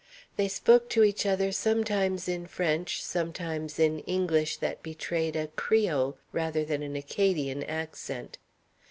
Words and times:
They 0.35 0.47
spoke 0.47 0.89
to 0.97 1.03
each 1.03 1.27
other 1.27 1.51
sometimes 1.51 2.27
in 2.27 2.47
French, 2.47 3.03
sometimes 3.03 3.77
in 3.77 3.99
English 3.99 4.57
that 4.57 4.81
betrayed 4.81 5.35
a 5.35 5.49
Creole 5.49 6.17
rather 6.31 6.65
than 6.65 6.81
an 6.81 6.95
Acadian 6.95 7.61
accent. 7.61 8.39